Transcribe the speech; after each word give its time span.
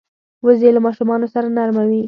وزې 0.45 0.69
له 0.75 0.79
ماشومانو 0.87 1.31
سره 1.33 1.47
نرمه 1.55 1.83
وي 1.89 1.99